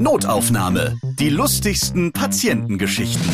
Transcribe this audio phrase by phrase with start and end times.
[0.00, 0.96] Notaufnahme.
[1.18, 3.28] Die lustigsten Patientengeschichten.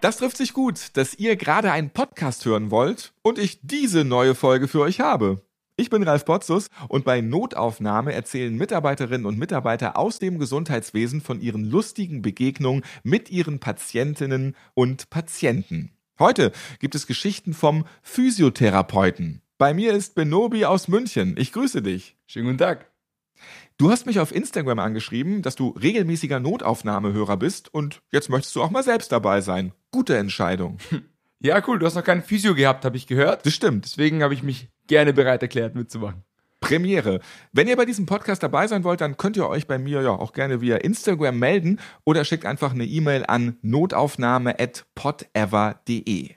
[0.00, 4.36] Das trifft sich gut, dass ihr gerade einen Podcast hören wollt und ich diese neue
[4.36, 5.42] Folge für euch habe.
[5.76, 11.40] Ich bin Ralf Potzus und bei Notaufnahme erzählen Mitarbeiterinnen und Mitarbeiter aus dem Gesundheitswesen von
[11.40, 15.90] ihren lustigen Begegnungen mit ihren Patientinnen und Patienten.
[16.20, 19.42] Heute gibt es Geschichten vom Physiotherapeuten.
[19.58, 21.34] Bei mir ist Benobi aus München.
[21.36, 22.16] Ich grüße dich.
[22.28, 22.92] Schönen guten Tag.
[23.76, 28.62] Du hast mich auf Instagram angeschrieben, dass du regelmäßiger Notaufnahmehörer bist und jetzt möchtest du
[28.62, 29.72] auch mal selbst dabei sein.
[29.90, 30.78] Gute Entscheidung.
[31.40, 31.78] Ja, cool.
[31.78, 33.44] Du hast noch keinen Physio gehabt, habe ich gehört.
[33.44, 33.84] Das stimmt.
[33.84, 36.22] Deswegen habe ich mich gerne bereit erklärt, mitzumachen.
[36.60, 37.18] Premiere.
[37.52, 40.12] Wenn ihr bei diesem Podcast dabei sein wollt, dann könnt ihr euch bei mir ja
[40.12, 46.30] auch gerne via Instagram melden oder schickt einfach eine E-Mail an notaufnahme@podever.de.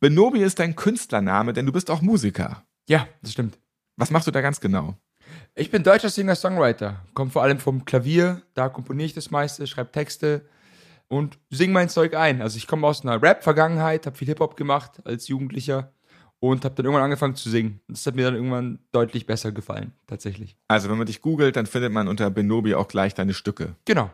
[0.00, 2.62] Benobi ist dein Künstlername, denn du bist auch Musiker.
[2.88, 3.58] Ja, das stimmt.
[3.96, 4.94] Was machst du da ganz genau?
[5.56, 7.04] Ich bin deutscher Singer-Songwriter.
[7.14, 10.48] Komme vor allem vom Klavier, da komponiere ich das meiste, schreibe Texte
[11.08, 12.42] und singe mein Zeug ein.
[12.42, 15.92] Also ich komme aus einer Rap-Vergangenheit, habe viel Hip-Hop gemacht als Jugendlicher
[16.40, 17.80] und habe dann irgendwann angefangen zu singen.
[17.88, 20.56] Das hat mir dann irgendwann deutlich besser gefallen, tatsächlich.
[20.68, 23.74] Also wenn man dich googelt, dann findet man unter Benobi auch gleich deine Stücke.
[23.84, 24.10] Genau.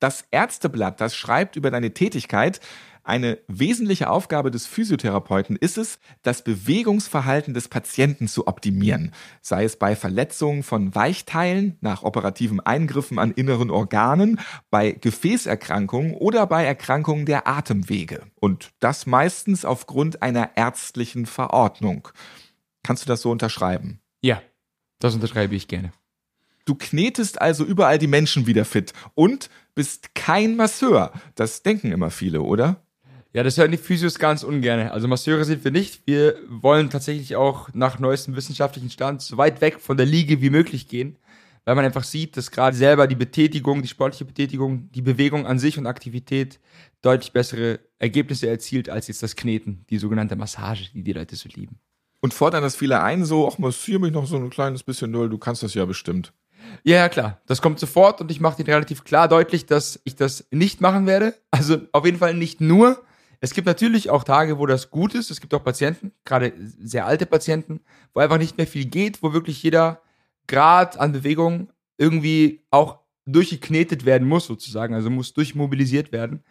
[0.00, 2.60] Das Ärzteblatt, das schreibt über deine Tätigkeit,
[3.04, 9.76] eine wesentliche Aufgabe des Physiotherapeuten ist es, das Bewegungsverhalten des Patienten zu optimieren, sei es
[9.76, 17.26] bei Verletzungen von Weichteilen nach operativen Eingriffen an inneren Organen, bei Gefäßerkrankungen oder bei Erkrankungen
[17.26, 18.22] der Atemwege.
[18.40, 22.08] Und das meistens aufgrund einer ärztlichen Verordnung.
[22.82, 24.00] Kannst du das so unterschreiben?
[24.22, 24.40] Ja,
[24.98, 25.92] das unterschreibe ich gerne.
[26.64, 31.12] Du knetest also überall die Menschen wieder fit und bist kein Masseur.
[31.34, 32.83] Das denken immer viele, oder?
[33.34, 34.90] Ja, das hören die Physios ganz ungern.
[34.90, 36.06] Also Masseure sind wir nicht.
[36.06, 40.50] Wir wollen tatsächlich auch nach neuestem wissenschaftlichen Stand so weit weg von der Liege wie
[40.50, 41.16] möglich gehen,
[41.64, 45.58] weil man einfach sieht, dass gerade selber die Betätigung, die sportliche Betätigung, die Bewegung an
[45.58, 46.60] sich und Aktivität
[47.02, 51.48] deutlich bessere Ergebnisse erzielt als jetzt das Kneten, die sogenannte Massage, die die Leute so
[51.52, 51.80] lieben.
[52.20, 55.28] Und fordern das viele ein, so, ach, massier mich noch so ein kleines bisschen null,
[55.28, 56.32] du kannst das ja bestimmt.
[56.84, 57.40] Ja, ja, klar.
[57.46, 61.06] Das kommt sofort und ich mache denen relativ klar deutlich, dass ich das nicht machen
[61.06, 61.34] werde.
[61.50, 63.02] Also auf jeden Fall nicht nur,
[63.44, 65.30] es gibt natürlich auch Tage, wo das gut ist.
[65.30, 67.80] Es gibt auch Patienten, gerade sehr alte Patienten,
[68.14, 70.00] wo einfach nicht mehr viel geht, wo wirklich jeder
[70.46, 74.94] Grad an Bewegung irgendwie auch durchgeknetet werden muss, sozusagen.
[74.94, 76.42] Also muss durchmobilisiert werden.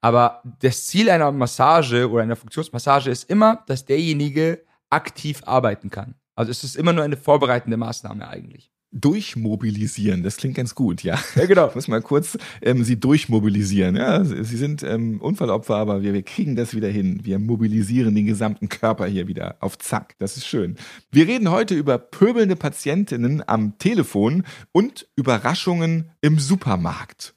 [0.00, 6.14] Aber das Ziel einer Massage oder einer Funktionsmassage ist immer, dass derjenige aktiv arbeiten kann.
[6.34, 10.22] Also es ist immer nur eine vorbereitende Maßnahme eigentlich durchmobilisieren.
[10.22, 11.18] Das klingt ganz gut, ja.
[11.34, 11.68] Ja, genau.
[11.68, 13.96] Ich muss mal kurz ähm, sie durchmobilisieren.
[13.96, 17.20] Ja, sie sind ähm, Unfallopfer, aber wir, wir kriegen das wieder hin.
[17.22, 20.16] Wir mobilisieren den gesamten Körper hier wieder auf Zack.
[20.18, 20.76] Das ist schön.
[21.10, 27.34] Wir reden heute über pöbelnde Patientinnen am Telefon und Überraschungen im Supermarkt.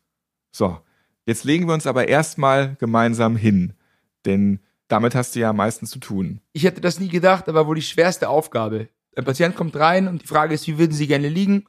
[0.51, 0.79] So,
[1.25, 3.73] jetzt legen wir uns aber erstmal gemeinsam hin,
[4.25, 6.41] denn damit hast du ja meistens zu tun.
[6.51, 10.21] Ich hätte das nie gedacht, aber wohl die schwerste Aufgabe ein Patient kommt rein und
[10.21, 11.65] die Frage ist, wie würden Sie gerne liegen?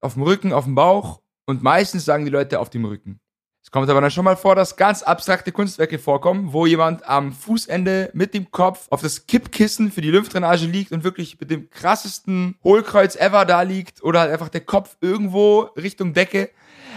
[0.00, 1.20] Auf dem Rücken, auf dem Bauch?
[1.46, 3.20] Und meistens sagen die Leute auf dem Rücken.
[3.62, 7.32] Es kommt aber dann schon mal vor, dass ganz abstrakte Kunstwerke vorkommen, wo jemand am
[7.32, 11.70] Fußende mit dem Kopf auf das Kippkissen für die Lymphdrainage liegt und wirklich mit dem
[11.70, 16.50] krassesten Hohlkreuz ever da liegt oder halt einfach der Kopf irgendwo Richtung Decke,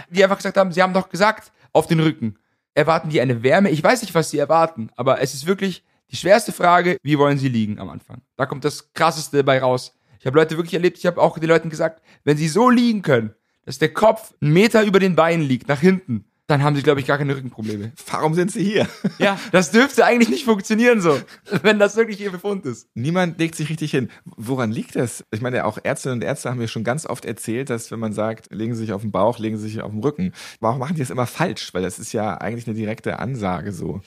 [0.10, 2.38] die einfach gesagt haben, sie haben doch gesagt, auf den Rücken.
[2.74, 3.70] Erwarten die eine Wärme?
[3.70, 7.38] Ich weiß nicht, was sie erwarten, aber es ist wirklich die schwerste Frage, wie wollen
[7.38, 8.22] sie liegen am Anfang?
[8.36, 9.94] Da kommt das Krasseste bei raus.
[10.20, 13.02] Ich habe Leute wirklich erlebt, ich habe auch den Leuten gesagt, wenn sie so liegen
[13.02, 13.34] können,
[13.66, 17.02] dass der Kopf einen Meter über den Beinen liegt, nach hinten, dann haben sie, glaube
[17.02, 17.92] ich, gar keine Rückenprobleme.
[18.10, 18.88] Warum sind sie hier?
[19.20, 21.20] Ja, das dürfte eigentlich nicht funktionieren so,
[21.64, 22.88] wenn das wirklich ihr Befund ist.
[22.94, 24.10] Niemand legt sich richtig hin.
[24.24, 25.24] Woran liegt das?
[25.32, 28.14] Ich meine, auch Ärztinnen und Ärzte haben mir schon ganz oft erzählt, dass wenn man
[28.14, 30.34] sagt, legen Sie sich auf den Bauch, legen Sie sich auf den Rücken.
[30.60, 31.74] Warum machen die das immer falsch?
[31.74, 34.02] Weil das ist ja eigentlich eine direkte Ansage so.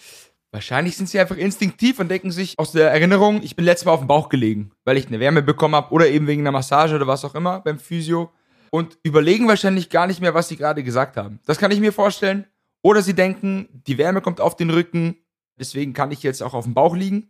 [0.53, 3.93] Wahrscheinlich sind sie einfach instinktiv und denken sich aus der Erinnerung, ich bin letztes Mal
[3.93, 6.97] auf dem Bauch gelegen, weil ich eine Wärme bekommen habe oder eben wegen einer Massage
[6.97, 8.33] oder was auch immer beim Physio
[8.71, 11.39] und überlegen wahrscheinlich gar nicht mehr, was sie gerade gesagt haben.
[11.47, 12.47] Das kann ich mir vorstellen.
[12.83, 15.19] Oder sie denken, die Wärme kommt auf den Rücken,
[15.59, 17.29] deswegen kann ich jetzt auch auf dem Bauch liegen.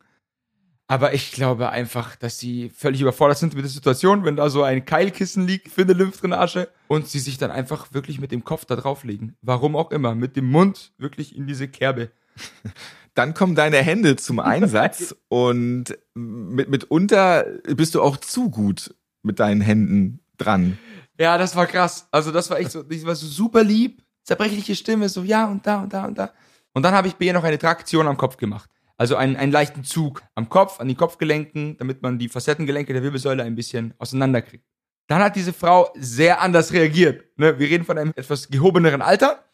[0.86, 4.62] Aber ich glaube einfach, dass sie völlig überfordert sind mit der Situation, wenn da so
[4.62, 8.64] ein Keilkissen liegt für eine Lymphdrainage und sie sich dann einfach wirklich mit dem Kopf
[8.64, 9.36] da drauflegen.
[9.40, 12.10] Warum auch immer, mit dem Mund wirklich in diese Kerbe.
[13.14, 19.40] Dann kommen deine Hände zum Einsatz und mit, mitunter bist du auch zu gut mit
[19.40, 20.78] deinen Händen dran.
[21.18, 22.08] Ja, das war krass.
[22.10, 25.66] Also das war echt so, das war so super lieb, zerbrechliche Stimme, so ja und
[25.66, 26.32] da und da und da.
[26.72, 28.70] Und dann habe ich ihr noch eine Traktion am Kopf gemacht.
[28.96, 33.02] Also einen, einen leichten Zug am Kopf, an den Kopfgelenken, damit man die Facettengelenke der
[33.02, 34.64] Wirbelsäule ein bisschen auseinanderkriegt.
[35.08, 37.24] Dann hat diese Frau sehr anders reagiert.
[37.36, 37.58] Ne?
[37.58, 39.44] Wir reden von einem etwas gehobeneren Alter.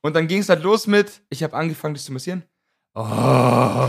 [0.00, 2.44] Und dann ging es halt los mit, ich habe angefangen, das zu massieren.
[2.94, 3.88] Oh,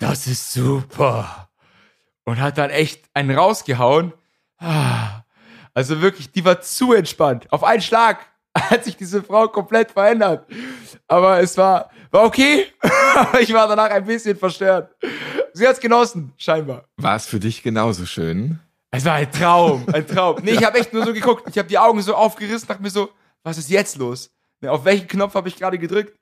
[0.00, 1.48] das ist super.
[2.24, 4.12] Und hat dann echt einen rausgehauen.
[5.74, 7.50] Also wirklich, die war zu entspannt.
[7.50, 8.18] Auf einen Schlag
[8.54, 10.46] hat sich diese Frau komplett verändert.
[11.06, 12.66] Aber es war, war okay.
[13.40, 14.94] Ich war danach ein bisschen verstört.
[15.52, 16.84] Sie hat's genossen, scheinbar.
[16.98, 18.60] War es für dich genauso schön?
[18.92, 20.36] Es war ein Traum, ein Traum.
[20.42, 21.48] Nee, ich habe echt nur so geguckt.
[21.50, 23.08] Ich habe die Augen so aufgerissen, dachte mir so,
[23.42, 24.30] was ist jetzt los?
[24.60, 26.16] Ne, auf welchen Knopf habe ich gerade gedrückt?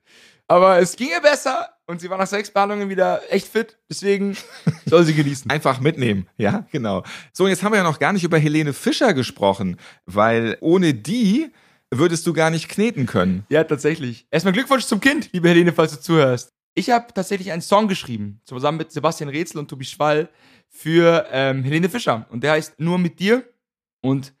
[0.47, 3.77] Aber es ging ihr besser und sie war nach sechs Behandlungen wieder echt fit.
[3.89, 4.37] Deswegen
[4.85, 5.49] soll sie genießen.
[5.51, 7.03] Einfach mitnehmen, ja, genau.
[7.33, 10.93] So, und jetzt haben wir ja noch gar nicht über Helene Fischer gesprochen, weil ohne
[10.93, 11.51] die
[11.91, 13.45] würdest du gar nicht kneten können.
[13.49, 14.27] Ja, tatsächlich.
[14.31, 16.49] Erstmal Glückwunsch zum Kind, liebe Helene, falls du zuhörst.
[16.75, 20.29] Ich habe tatsächlich einen Song geschrieben, zusammen mit Sebastian Rätsel und Tobi Schwall
[20.69, 22.27] für ähm, Helene Fischer.
[22.29, 23.43] Und der heißt Nur mit dir.
[24.01, 24.33] Und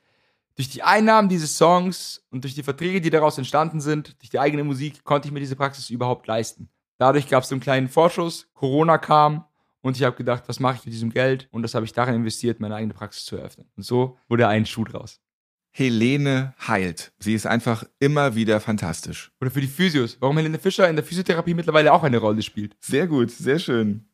[0.57, 4.39] durch die Einnahmen dieses Songs und durch die Verträge, die daraus entstanden sind, durch die
[4.39, 6.67] eigene Musik, konnte ich mir diese Praxis überhaupt leisten.
[6.97, 9.45] Dadurch gab es einen kleinen Vorschuss, Corona kam
[9.81, 11.47] und ich habe gedacht, was mache ich mit diesem Geld?
[11.51, 13.69] Und das habe ich darin investiert, meine eigene Praxis zu eröffnen.
[13.77, 15.21] Und so wurde ein Schuh draus.
[15.69, 17.11] Helene heilt.
[17.19, 19.31] Sie ist einfach immer wieder fantastisch.
[19.39, 20.17] Oder für die Physios.
[20.19, 22.75] Warum Helene Fischer in der Physiotherapie mittlerweile auch eine Rolle spielt.
[22.79, 24.07] Sehr gut, sehr schön.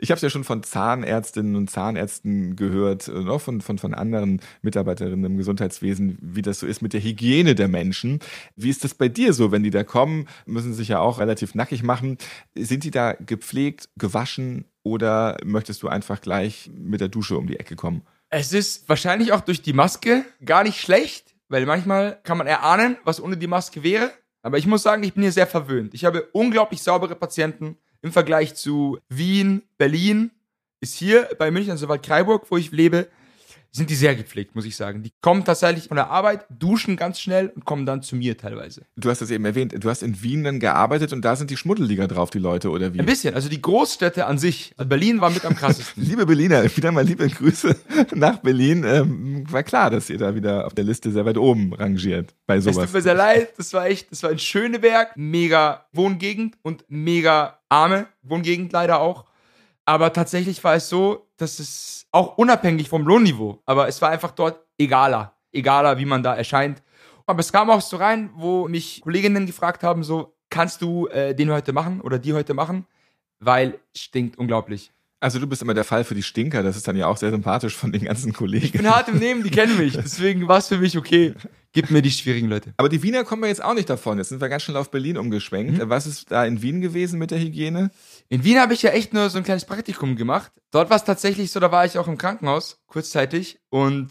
[0.00, 3.94] Ich habe es ja schon von Zahnärztinnen und Zahnärzten gehört, und auch von, von, von
[3.94, 8.20] anderen Mitarbeiterinnen im Gesundheitswesen, wie das so ist mit der Hygiene der Menschen.
[8.56, 9.52] Wie ist das bei dir so?
[9.52, 12.16] Wenn die da kommen, müssen sie sich ja auch relativ nackig machen.
[12.54, 17.60] Sind die da gepflegt, gewaschen oder möchtest du einfach gleich mit der Dusche um die
[17.60, 18.02] Ecke kommen?
[18.30, 22.96] Es ist wahrscheinlich auch durch die Maske gar nicht schlecht, weil manchmal kann man erahnen,
[23.04, 24.10] was ohne die Maske wäre.
[24.42, 25.92] Aber ich muss sagen, ich bin hier sehr verwöhnt.
[25.94, 30.30] Ich habe unglaublich saubere Patienten im Vergleich zu Wien, Berlin.
[30.80, 33.08] Ist hier bei München, also Waldkraiburg, wo ich lebe,
[33.72, 35.02] sind die sehr gepflegt, muss ich sagen.
[35.02, 38.82] Die kommen tatsächlich von der Arbeit, duschen ganz schnell und kommen dann zu mir teilweise.
[38.96, 41.56] Du hast das eben erwähnt, du hast in Wien dann gearbeitet und da sind die
[41.56, 43.00] Schmuddeliger drauf, die Leute, oder wie?
[43.00, 44.72] Ein bisschen, also die Großstädte an sich.
[44.76, 46.02] Also Berlin war mit am krassesten.
[46.08, 47.76] liebe Berliner, wieder mal liebe Grüße
[48.14, 48.84] nach Berlin.
[48.84, 52.60] Ähm, war klar, dass ihr da wieder auf der Liste sehr weit oben rangiert bei
[52.60, 52.76] sowas.
[52.76, 56.84] Es tut mir sehr leid, das war echt, das war ein Schöneberg, mega Wohngegend und
[56.88, 59.29] mega arme Wohngegend leider auch.
[59.90, 64.30] Aber tatsächlich war es so, dass es auch unabhängig vom Lohnniveau, aber es war einfach
[64.30, 66.80] dort egaler, egaler, wie man da erscheint.
[67.26, 71.34] Aber es kam auch so rein, wo mich Kolleginnen gefragt haben, so, kannst du äh,
[71.34, 72.86] den heute machen oder die heute machen?
[73.40, 74.92] Weil stinkt unglaublich.
[75.22, 77.30] Also du bist immer der Fall für die Stinker, das ist dann ja auch sehr
[77.30, 78.64] sympathisch von den ganzen Kollegen.
[78.64, 81.34] Ich bin hart im Nehmen, die kennen mich, deswegen war es für mich okay.
[81.72, 82.72] Gib mir die schwierigen Leute.
[82.78, 84.18] Aber die Wiener kommen wir jetzt auch nicht davon.
[84.18, 85.78] Jetzt sind wir ganz schnell auf Berlin umgeschwenkt.
[85.78, 85.88] Mhm.
[85.88, 87.92] Was ist da in Wien gewesen mit der Hygiene?
[88.28, 90.50] In Wien habe ich ja echt nur so ein kleines Praktikum gemacht.
[90.72, 94.10] Dort war es tatsächlich so, da war ich auch im Krankenhaus kurzzeitig und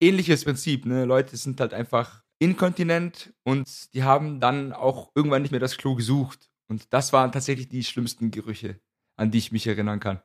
[0.00, 0.86] ähnliches Prinzip.
[0.86, 1.04] Ne?
[1.04, 5.96] Leute sind halt einfach inkontinent und die haben dann auch irgendwann nicht mehr das Klo
[5.96, 6.48] gesucht.
[6.68, 8.78] Und das waren tatsächlich die schlimmsten Gerüche,
[9.16, 10.20] an die ich mich erinnern kann.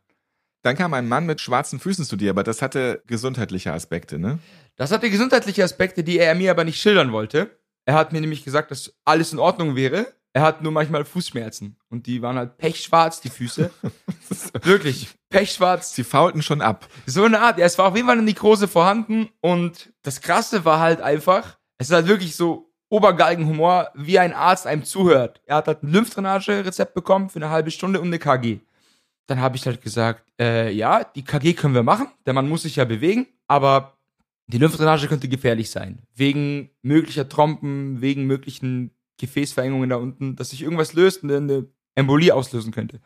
[0.65, 4.39] Dann kam ein Mann mit schwarzen Füßen zu dir, aber das hatte gesundheitliche Aspekte, ne?
[4.77, 7.51] Das hatte gesundheitliche Aspekte, die er mir aber nicht schildern wollte.
[7.85, 10.07] Er hat mir nämlich gesagt, dass alles in Ordnung wäre.
[10.33, 11.77] Er hat nur manchmal Fußschmerzen.
[11.89, 13.69] Und die waren halt pechschwarz, die Füße.
[14.63, 15.93] Wirklich, pechschwarz.
[15.93, 16.87] Sie faulten schon ab.
[17.05, 17.59] So eine Art.
[17.59, 19.29] Ja, es war auf jeden Fall eine Nekrose vorhanden.
[19.41, 24.65] Und das Krasse war halt einfach, es ist halt wirklich so Obergalgenhumor, wie ein Arzt
[24.65, 25.43] einem zuhört.
[25.45, 28.61] Er hat halt ein Lymphdrainage-Rezept bekommen für eine halbe Stunde und eine KG.
[29.27, 32.63] Dann habe ich halt gesagt, äh, ja, die KG können wir machen, der Mann muss
[32.63, 33.97] sich ja bewegen, aber
[34.47, 36.03] die Lymphdrainage könnte gefährlich sein.
[36.13, 42.33] Wegen möglicher Trompen, wegen möglichen Gefäßverengungen da unten, dass sich irgendwas löst und eine Embolie
[42.33, 42.99] auslösen könnte.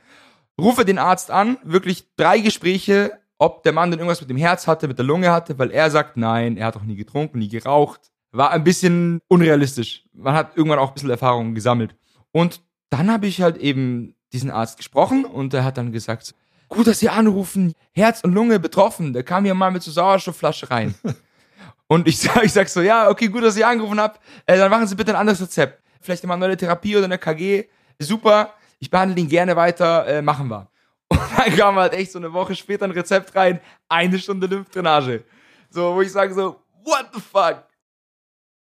[0.60, 4.68] Rufe den Arzt an, wirklich drei Gespräche, ob der Mann denn irgendwas mit dem Herz
[4.68, 7.48] hatte, mit der Lunge hatte, weil er sagt, nein, er hat auch nie getrunken, nie
[7.48, 8.12] geraucht.
[8.32, 10.04] War ein bisschen unrealistisch.
[10.14, 11.96] Man hat irgendwann auch ein bisschen Erfahrung gesammelt.
[12.32, 16.34] Und dann habe ich halt eben diesen Arzt gesprochen und er hat dann gesagt,
[16.68, 20.70] gut, dass Sie anrufen, Herz und Lunge betroffen, der kam hier mal mit so Sauerstoffflasche
[20.70, 20.96] rein.
[21.88, 24.70] und ich sag, ich sag so, ja, okay, gut, dass Sie angerufen habt, äh, dann
[24.70, 25.84] machen Sie bitte ein anderes Rezept.
[26.02, 27.66] Vielleicht eine manuelle Therapie oder eine KG,
[27.98, 30.70] super, ich behandle ihn gerne weiter, äh, machen wir.
[31.10, 33.60] Und dann kam halt echt so eine Woche später ein Rezept rein,
[33.90, 35.24] eine Stunde Lymphdrainage.
[35.70, 37.66] So, wo ich sage so, what the fuck?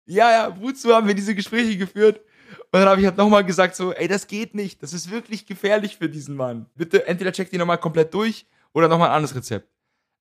[0.06, 2.20] Ja, ja, wozu haben wir diese Gespräche geführt?
[2.74, 4.82] Und dann habe ich halt nochmal gesagt so, ey, das geht nicht.
[4.82, 6.66] Das ist wirklich gefährlich für diesen Mann.
[6.74, 9.70] Bitte entweder check die nochmal komplett durch oder nochmal ein anderes Rezept.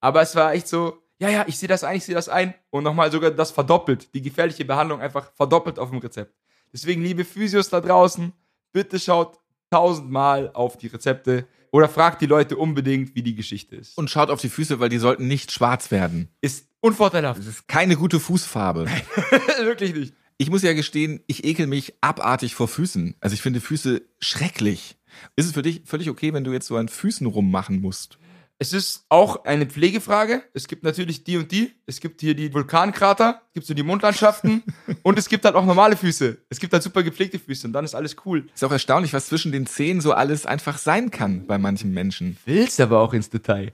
[0.00, 2.52] Aber es war echt so, ja, ja, ich sehe das ein, ich sehe das ein.
[2.68, 4.12] Und nochmal sogar das verdoppelt.
[4.12, 6.34] Die gefährliche Behandlung einfach verdoppelt auf dem Rezept.
[6.70, 8.34] Deswegen, liebe Physios da draußen,
[8.70, 9.38] bitte schaut
[9.70, 13.96] tausendmal auf die Rezepte oder fragt die Leute unbedingt, wie die Geschichte ist.
[13.96, 16.28] Und schaut auf die Füße, weil die sollten nicht schwarz werden.
[16.42, 17.40] ist unvorteilhaft.
[17.40, 18.86] Das ist keine gute Fußfarbe.
[19.62, 20.14] Wirklich nicht.
[20.42, 23.14] Ich muss ja gestehen, ich ekel mich abartig vor Füßen.
[23.20, 24.96] Also ich finde Füße schrecklich.
[25.36, 28.18] Ist es für dich völlig okay, wenn du jetzt so an Füßen rummachen musst?
[28.58, 30.42] Es ist auch eine Pflegefrage.
[30.52, 31.70] Es gibt natürlich die und die.
[31.86, 34.64] Es gibt hier die Vulkankrater, es gibt so die Mondlandschaften
[35.04, 36.38] und es gibt halt auch normale Füße.
[36.48, 38.48] Es gibt halt super gepflegte Füße und dann ist alles cool.
[38.52, 42.36] Ist auch erstaunlich, was zwischen den Zehen so alles einfach sein kann bei manchen Menschen.
[42.46, 43.70] Willst aber auch ins Detail.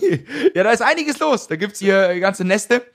[0.54, 1.46] ja, da ist einiges los.
[1.46, 2.86] Da gibt's hier ganze Neste.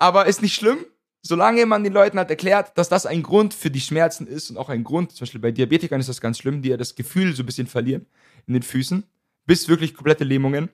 [0.00, 0.78] Aber ist nicht schlimm.
[1.26, 4.58] Solange man den Leuten halt erklärt, dass das ein Grund für die Schmerzen ist und
[4.58, 7.34] auch ein Grund, zum Beispiel bei Diabetikern ist das ganz schlimm, die ja das Gefühl
[7.34, 8.04] so ein bisschen verlieren
[8.46, 9.04] in den Füßen,
[9.46, 10.68] bis wirklich komplette Lähmungen.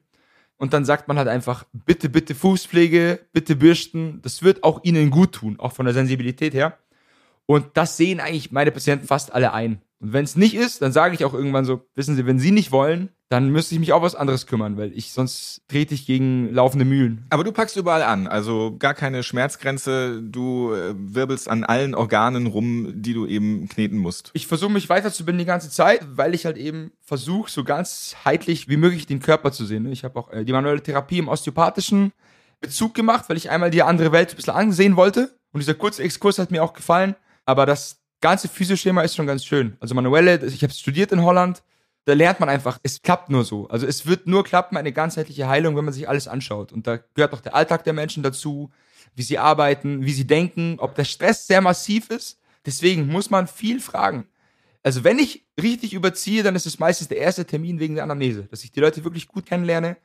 [0.56, 4.20] Und dann sagt man halt einfach, bitte, bitte Fußpflege, bitte bürsten.
[4.22, 6.76] Das wird auch ihnen gut tun, auch von der Sensibilität her.
[7.46, 9.80] Und das sehen eigentlich meine Patienten fast alle ein.
[10.00, 12.50] Und wenn es nicht ist, dann sage ich auch irgendwann so, wissen Sie, wenn Sie
[12.50, 16.04] nicht wollen, dann müsste ich mich auch was anderes kümmern, weil ich sonst trete ich
[16.04, 17.26] gegen laufende Mühlen.
[17.30, 20.20] Aber du packst überall an, also gar keine Schmerzgrenze.
[20.20, 24.30] Du äh, wirbelst an allen Organen rum, die du eben kneten musst.
[24.32, 28.76] Ich versuche mich weiterzubilden die ganze Zeit, weil ich halt eben versuche, so ganzheitlich wie
[28.76, 29.86] möglich den Körper zu sehen.
[29.92, 32.12] Ich habe auch äh, die manuelle Therapie im osteopathischen
[32.60, 35.36] Bezug gemacht, weil ich einmal die andere Welt ein bisschen ansehen wollte.
[35.52, 37.14] Und dieser kurze Exkurs hat mir auch gefallen.
[37.46, 39.76] Aber das ganze Physioschema ist schon ganz schön.
[39.78, 41.62] Also manuelle, ich habe studiert in Holland,
[42.04, 43.68] da lernt man einfach, es klappt nur so.
[43.68, 46.72] Also es wird nur klappen, eine ganzheitliche Heilung, wenn man sich alles anschaut.
[46.72, 48.70] Und da gehört auch der Alltag der Menschen dazu,
[49.14, 52.38] wie sie arbeiten, wie sie denken, ob der Stress sehr massiv ist.
[52.64, 54.26] Deswegen muss man viel fragen.
[54.82, 58.44] Also wenn ich richtig überziehe, dann ist es meistens der erste Termin wegen der Anamnese,
[58.44, 59.96] dass ich die Leute wirklich gut kennenlerne.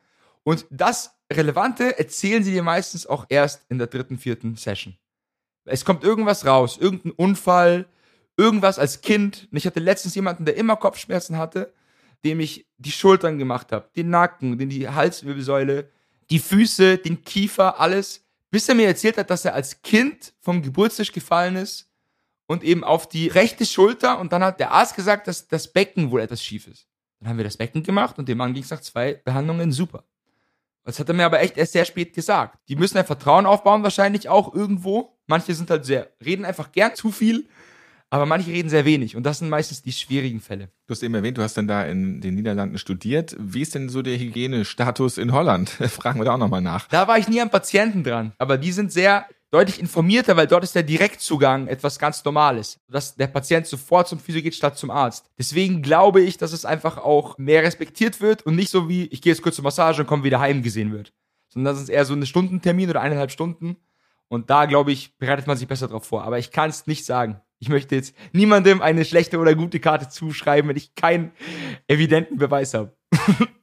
[0.43, 4.95] Und das Relevante erzählen sie dir meistens auch erst in der dritten, vierten Session.
[5.63, 7.87] Es kommt irgendwas raus, irgendein Unfall,
[8.37, 9.47] irgendwas als Kind.
[9.51, 11.73] Und ich hatte letztens jemanden, der immer Kopfschmerzen hatte,
[12.25, 15.89] dem ich die Schultern gemacht habe, den Nacken, den die Halswirbelsäule,
[16.29, 20.61] die Füße, den Kiefer, alles, bis er mir erzählt hat, dass er als Kind vom
[20.61, 21.89] Geburtstisch gefallen ist
[22.47, 26.11] und eben auf die rechte Schulter und dann hat der Arzt gesagt, dass das Becken
[26.11, 26.87] wohl etwas schief ist.
[27.19, 30.03] Dann haben wir das Becken gemacht und dem Mann ging es nach zwei Behandlungen super.
[30.83, 32.59] Das hat er mir aber echt erst sehr spät gesagt.
[32.67, 35.17] Die müssen ein Vertrauen aufbauen, wahrscheinlich auch irgendwo.
[35.25, 37.47] Manche sind halt sehr, reden einfach gern zu viel,
[38.15, 39.17] aber manche reden sehr wenig.
[39.17, 40.69] Und das sind meistens die schwierigen Fälle.
[40.87, 43.35] Du hast eben erwähnt, du hast dann da in den Niederlanden studiert.
[43.37, 45.69] Wie ist denn so der Hygienestatus in Holland?
[45.89, 46.87] Fragen wir da auch nochmal nach.
[46.87, 48.31] Da war ich nie am Patienten dran.
[48.37, 52.79] Aber die sind sehr deutlich informierter, weil dort ist der Direktzugang etwas ganz Normales.
[52.87, 55.29] Dass der Patient sofort zum Physio geht statt zum Arzt.
[55.37, 59.21] Deswegen glaube ich, dass es einfach auch mehr respektiert wird und nicht so wie, ich
[59.21, 61.11] gehe jetzt kurz zur Massage und komme wieder heim gesehen wird.
[61.49, 63.75] Sondern das ist eher so eine Stundentermin oder eineinhalb Stunden.
[64.29, 66.23] Und da, glaube ich, bereitet man sich besser drauf vor.
[66.23, 67.41] Aber ich kann es nicht sagen.
[67.59, 71.31] Ich möchte jetzt niemandem eine schlechte oder gute Karte zuschreiben, wenn ich keinen
[71.87, 72.95] evidenten Beweis habe.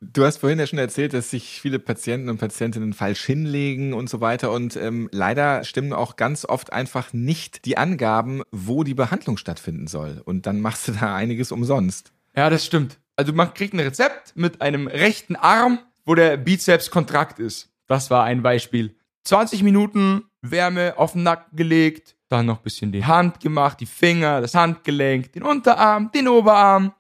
[0.01, 4.11] Du hast vorhin ja schon erzählt, dass sich viele Patienten und Patientinnen falsch hinlegen und
[4.11, 4.51] so weiter.
[4.51, 9.87] Und ähm, leider stimmen auch ganz oft einfach nicht die Angaben, wo die Behandlung stattfinden
[9.87, 10.21] soll.
[10.25, 12.13] Und dann machst du da einiges umsonst.
[12.37, 12.99] Ja, das stimmt.
[13.17, 17.71] Also man kriegt ein Rezept mit einem rechten Arm, wo der Bizeps kontrakt ist.
[17.87, 18.97] Das war ein Beispiel.
[19.25, 23.87] 20 Minuten Wärme auf den Nacken gelegt, dann noch ein bisschen die Hand gemacht, die
[23.87, 26.93] Finger, das Handgelenk, den Unterarm, den Oberarm.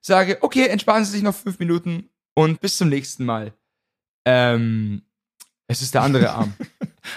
[0.00, 3.52] Sage, okay, entspannen Sie sich noch fünf Minuten und bis zum nächsten Mal.
[4.24, 5.02] Ähm,
[5.66, 6.54] es ist der andere Arm.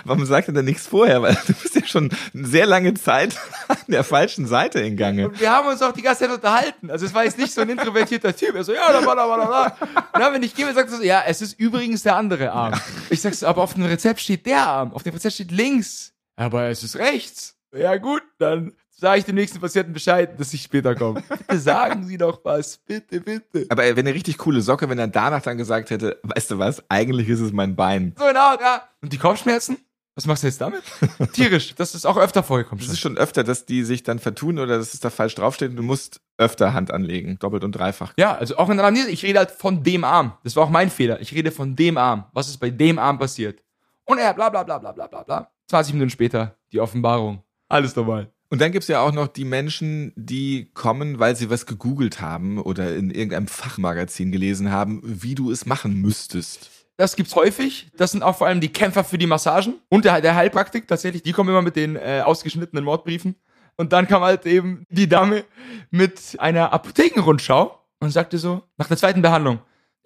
[0.05, 1.21] Warum sagt er denn nichts vorher?
[1.21, 3.37] Weil du bist ja schon eine sehr lange Zeit
[3.67, 5.29] an der falschen Seite in Gange.
[5.29, 6.89] Und wir haben uns auch die ganze Zeit unterhalten.
[6.89, 8.55] Also es war jetzt nicht so ein introvertierter Typ.
[8.55, 9.77] Er so, ja, da da da war.
[10.13, 12.73] Und dann, wenn ich gehe, sagt er so, ja, es ist übrigens der andere Arm.
[13.09, 14.93] Ich sag so, aber auf dem Rezept steht der Arm.
[14.93, 16.13] Auf dem Rezept steht links.
[16.35, 17.57] Aber es ist rechts.
[17.73, 21.23] Ja gut, dann sage ich dem nächsten Patienten Bescheid, dass ich später komme.
[21.29, 22.77] Bitte sagen Sie doch was.
[22.77, 23.65] Bitte, bitte.
[23.69, 26.59] Aber er wäre eine richtig coole Socke, wenn er danach dann gesagt hätte, weißt du
[26.59, 28.13] was, eigentlich ist es mein Bein.
[28.17, 28.83] So genau, ja.
[29.01, 29.77] Und die Kopfschmerzen?
[30.15, 30.83] Was machst du jetzt damit?
[31.33, 31.73] Tierisch.
[31.75, 32.83] Das ist auch öfter vorgekommen.
[32.83, 35.77] Das ist schon öfter, dass die sich dann vertun oder dass es da falsch draufsteht
[35.77, 38.13] du musst öfter Hand anlegen, doppelt und dreifach.
[38.17, 40.33] Ja, also auch in der Anamnese, ich rede halt von dem Arm.
[40.43, 41.21] Das war auch mein Fehler.
[41.21, 42.25] Ich rede von dem Arm.
[42.33, 43.63] Was ist bei dem Arm passiert?
[44.03, 45.51] Und er, bla bla bla bla bla bla bla.
[45.67, 47.41] 20 Minuten später, die Offenbarung.
[47.71, 48.29] Alles normal.
[48.49, 52.59] Und dann gibt's ja auch noch die Menschen, die kommen, weil sie was gegoogelt haben
[52.59, 56.69] oder in irgendeinem Fachmagazin gelesen haben, wie du es machen müsstest.
[56.97, 57.89] Das gibt's häufig.
[57.95, 61.23] Das sind auch vor allem die Kämpfer für die Massagen und der, der Heilpraktik tatsächlich.
[61.23, 63.35] Die kommen immer mit den äh, ausgeschnittenen Mordbriefen.
[63.77, 65.45] Und dann kam halt eben die Dame
[65.89, 69.59] mit einer Apothekenrundschau und sagte so, nach der zweiten Behandlung,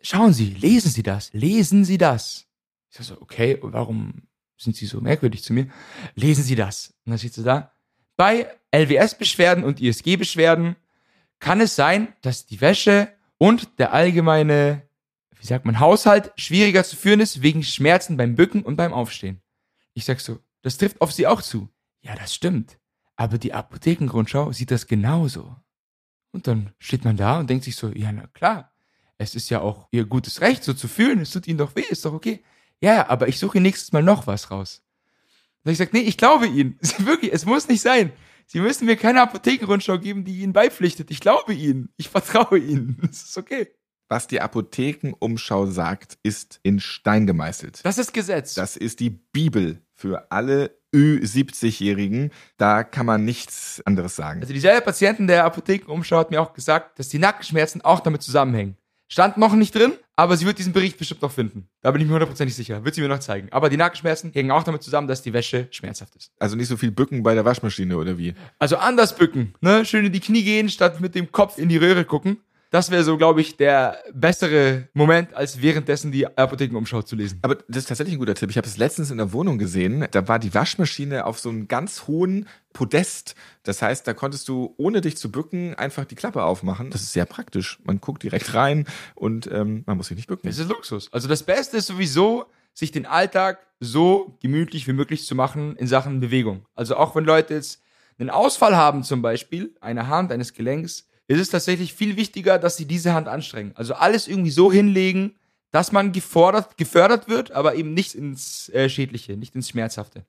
[0.03, 2.45] schauen Sie, lesen Sie das, lesen Sie das.
[2.91, 5.67] Ich sag so, okay, warum sind Sie so merkwürdig zu mir?
[6.15, 6.93] Lesen Sie das.
[7.05, 7.71] Und dann steht sie da,
[8.17, 10.75] bei LWS-Beschwerden und ISG-Beschwerden
[11.39, 14.83] kann es sein, dass die Wäsche und der allgemeine,
[15.37, 19.41] wie sagt man, Haushalt schwieriger zu führen ist wegen Schmerzen beim Bücken und beim Aufstehen.
[19.93, 21.69] Ich sag so, das trifft auf sie auch zu.
[22.01, 22.77] Ja, das stimmt.
[23.15, 25.55] Aber die Apothekengrundschau sieht das genauso.
[26.31, 28.73] Und dann steht man da und denkt sich so, ja, na klar,
[29.17, 31.85] es ist ja auch ihr gutes Recht, so zu fühlen, es tut ihnen doch weh,
[31.89, 32.43] ist doch okay.
[32.81, 34.83] Ja, aber ich suche nächstes Mal noch was raus.
[35.63, 36.79] Da ich sag, nee, ich glaube ihnen.
[36.99, 38.11] Wirklich, es muss nicht sein.
[38.45, 41.09] Sie müssen mir keine Apothekenrundschau geben, die ihnen beipflichtet.
[41.09, 41.89] Ich glaube ihnen.
[41.97, 43.01] Ich vertraue ihnen.
[43.09, 43.67] Es ist okay.
[44.07, 47.83] Was die Apothekenumschau sagt, ist in Stein gemeißelt.
[47.83, 48.53] Das ist Gesetz.
[48.53, 52.31] Das ist die Bibel für alle Ü70-Jährigen.
[52.57, 54.41] Da kann man nichts anderes sagen.
[54.41, 58.77] Also dieselbe Patientin der Apothekenumschau hat mir auch gesagt, dass die Nackenschmerzen auch damit zusammenhängen.
[59.15, 61.69] Stand noch nicht drin, aber sie wird diesen Bericht bestimmt noch finden.
[61.81, 62.83] Da bin ich mir hundertprozentig sicher.
[62.83, 63.47] Wird sie mir noch zeigen.
[63.51, 66.33] Aber die Nackenschmerzen hängen auch damit zusammen, dass die Wäsche schmerzhaft ist.
[66.37, 68.33] Also nicht so viel bücken bei der Waschmaschine oder wie?
[68.59, 69.85] Also anders bücken, ne?
[69.85, 72.41] Schön in die Knie gehen, statt mit dem Kopf in die Röhre gucken.
[72.75, 77.39] Das wäre so, glaube ich, der bessere Moment, als währenddessen die Apothekenumschau zu lesen.
[77.41, 78.49] Aber das ist tatsächlich ein guter Tipp.
[78.49, 80.05] Ich habe es letztens in der Wohnung gesehen.
[80.11, 83.35] Da war die Waschmaschine auf so einem ganz hohen Podest.
[83.63, 86.89] Das heißt, da konntest du, ohne dich zu bücken, einfach die Klappe aufmachen.
[86.89, 87.79] Das ist sehr praktisch.
[87.85, 90.49] Man guckt direkt rein und ähm, man muss sich nicht bücken.
[90.49, 91.07] Das ist Luxus.
[91.13, 95.87] Also das Beste ist sowieso, sich den Alltag so gemütlich wie möglich zu machen in
[95.87, 96.65] Sachen Bewegung.
[96.75, 97.81] Also auch wenn Leute jetzt
[98.19, 102.77] einen Ausfall haben zum Beispiel, eine Hand, eines Gelenks, ist es tatsächlich viel wichtiger, dass
[102.77, 103.71] sie diese Hand anstrengen.
[103.75, 105.35] Also alles irgendwie so hinlegen,
[105.71, 110.25] dass man gefordert, gefördert wird, aber eben nicht ins äh, Schädliche, nicht ins Schmerzhafte.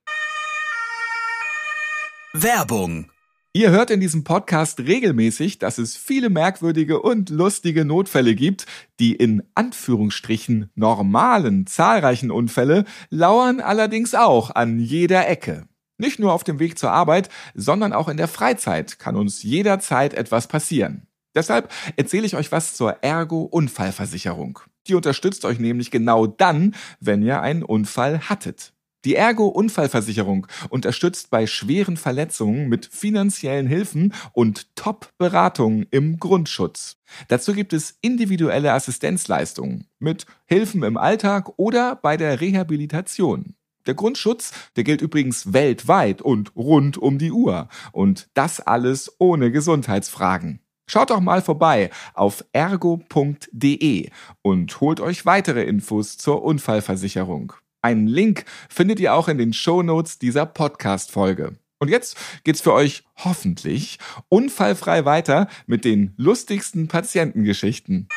[2.33, 3.11] Werbung.
[3.53, 8.67] Ihr hört in diesem Podcast regelmäßig, dass es viele merkwürdige und lustige Notfälle gibt.
[9.01, 15.69] Die in Anführungsstrichen normalen, zahlreichen Unfälle lauern allerdings auch an jeder Ecke.
[15.99, 20.15] Nicht nur auf dem Weg zur Arbeit, sondern auch in der Freizeit kann uns jederzeit
[20.15, 21.07] etwas passieren.
[21.35, 24.59] Deshalb erzähle ich euch was zur Ergo-Unfallversicherung.
[24.87, 28.73] Die unterstützt euch nämlich genau dann, wenn ihr einen Unfall hattet.
[29.05, 36.97] Die Ergo-Unfallversicherung unterstützt bei schweren Verletzungen mit finanziellen Hilfen und Top-Beratungen im Grundschutz.
[37.29, 43.55] Dazu gibt es individuelle Assistenzleistungen mit Hilfen im Alltag oder bei der Rehabilitation.
[43.87, 47.69] Der Grundschutz, der gilt übrigens weltweit und rund um die Uhr.
[47.93, 50.61] Und das alles ohne Gesundheitsfragen.
[50.89, 54.11] Schaut doch mal vorbei auf ergo.de
[54.43, 57.53] und holt euch weitere Infos zur Unfallversicherung.
[57.83, 61.57] Einen Link findet ihr auch in den Shownotes dieser Podcast-Folge.
[61.79, 68.09] Und jetzt geht's für euch hoffentlich unfallfrei weiter mit den lustigsten Patientengeschichten.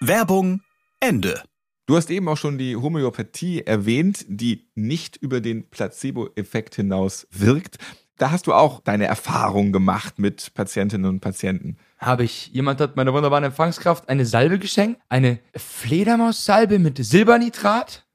[0.00, 0.62] Werbung
[1.00, 1.42] Ende.
[1.86, 7.76] Du hast eben auch schon die Homöopathie erwähnt, die nicht über den Placebo-Effekt hinaus wirkt.
[8.16, 11.76] Da hast du auch deine Erfahrung gemacht mit Patientinnen und Patienten.
[11.98, 12.48] Habe ich.
[12.52, 14.98] Jemand hat meiner wunderbaren Empfangskraft eine Salbe geschenkt.
[15.10, 18.06] Eine Fledermaussalbe mit Silbernitrat,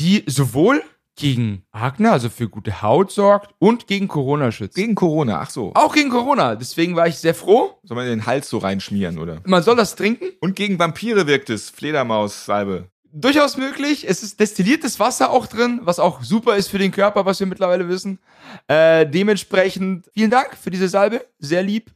[0.00, 0.82] die sowohl
[1.14, 4.74] gegen Akne, also für gute Haut sorgt und gegen Corona schützt.
[4.74, 5.70] Gegen Corona, ach so.
[5.74, 6.56] Auch gegen Corona.
[6.56, 7.78] Deswegen war ich sehr froh.
[7.84, 9.40] Soll man in den Hals so reinschmieren, oder?
[9.44, 10.30] Man soll das trinken.
[10.40, 12.88] Und gegen Vampire wirkt es, Fledermaussalbe.
[13.16, 14.08] Durchaus möglich.
[14.08, 17.46] Es ist destilliertes Wasser auch drin, was auch super ist für den Körper, was wir
[17.46, 18.18] mittlerweile wissen.
[18.66, 21.24] Äh, dementsprechend vielen Dank für diese Salbe.
[21.38, 21.92] Sehr lieb.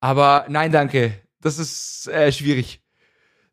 [0.00, 1.12] Aber nein, danke.
[1.40, 2.80] Das ist äh, schwierig.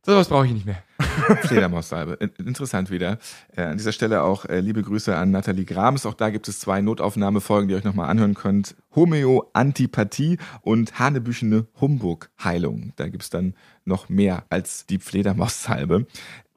[0.06, 0.84] So was brauche ich nicht mehr.
[1.44, 2.14] Fledermaussalbe.
[2.16, 3.20] In- Interessant wieder.
[3.56, 6.06] Äh, an dieser Stelle auch äh, liebe Grüße an Nathalie Grams.
[6.06, 8.76] Auch da gibt es zwei Notaufnahmefolgen, die ihr euch nochmal anhören könnt.
[8.96, 12.92] Homöo Antipathie und Hanebüchene Humbug Heilung.
[12.98, 13.54] Da gibt's dann
[13.86, 16.06] noch mehr als die Fledermaussalbe.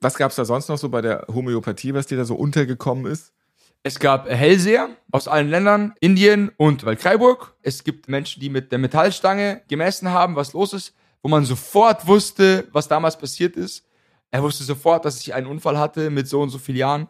[0.01, 3.33] Was gab's da sonst noch so bei der Homöopathie, was dir da so untergekommen ist?
[3.83, 7.55] Es gab Hellseher aus allen Ländern, Indien und Waldkraiburg.
[7.63, 12.07] Es gibt Menschen, die mit der Metallstange gemessen haben, was los ist, wo man sofort
[12.07, 13.85] wusste, was damals passiert ist.
[14.31, 17.09] Er wusste sofort, dass ich einen Unfall hatte mit so und so vielen Jahren.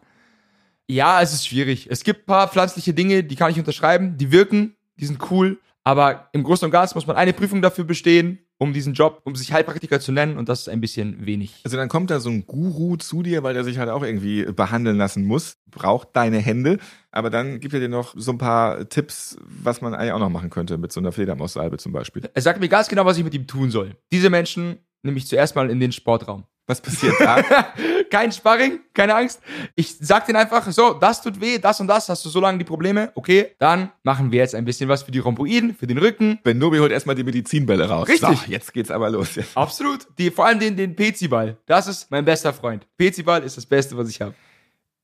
[0.87, 1.87] Ja, es ist schwierig.
[1.89, 5.59] Es gibt ein paar pflanzliche Dinge, die kann ich unterschreiben, die wirken, die sind cool.
[5.83, 9.35] Aber im Großen und Ganzen muss man eine Prüfung dafür bestehen, um diesen Job, um
[9.35, 10.37] sich Heilpraktiker zu nennen.
[10.37, 11.61] Und das ist ein bisschen wenig.
[11.63, 14.45] Also dann kommt da so ein Guru zu dir, weil der sich halt auch irgendwie
[14.45, 16.79] behandeln lassen muss, braucht deine Hände,
[17.11, 20.29] aber dann gibt er dir noch so ein paar Tipps, was man eigentlich auch noch
[20.29, 22.29] machen könnte mit so einer Fledermaussalbe zum Beispiel.
[22.33, 23.95] Er sagt mir ganz genau, was ich mit ihm tun soll.
[24.11, 26.45] Diese Menschen nehme ich zuerst mal in den Sportraum.
[26.67, 27.41] Was passiert da?
[28.09, 29.41] Kein Sparring, keine Angst.
[29.75, 32.57] Ich sag denen einfach, so, das tut weh, das und das, hast du so lange
[32.57, 33.11] die Probleme.
[33.15, 36.39] Okay, dann machen wir jetzt ein bisschen was für die Rhomboiden, für den Rücken.
[36.43, 38.07] ben Nobi holt erstmal die Medizinbälle raus.
[38.07, 38.39] Richtig.
[38.39, 39.39] So, jetzt geht's aber los.
[39.55, 40.07] Absolut.
[40.17, 41.57] Die, vor allem den, den Peziball.
[41.65, 42.87] Das ist mein bester Freund.
[42.97, 44.33] Peziball ist das Beste, was ich habe.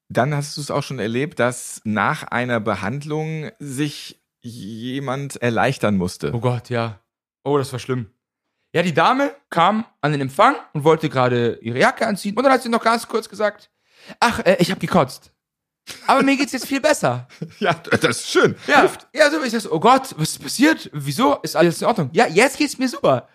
[0.09, 6.31] Dann hast du es auch schon erlebt, dass nach einer Behandlung sich jemand erleichtern musste.
[6.33, 6.99] Oh Gott, ja.
[7.43, 8.07] Oh, das war schlimm.
[8.73, 12.35] Ja, die Dame kam an den Empfang und wollte gerade ihre Jacke anziehen.
[12.35, 13.69] Und dann hat sie noch ganz kurz gesagt,
[14.19, 15.31] ach, äh, ich habe gekotzt.
[16.07, 17.27] Aber mir geht's jetzt viel besser.
[17.59, 18.55] Ja, das ist schön.
[18.67, 20.89] Ja, ja so ich das, oh Gott, was ist passiert?
[20.91, 21.37] Wieso?
[21.43, 22.09] Ist alles in Ordnung?
[22.13, 23.27] Ja, jetzt geht's mir super.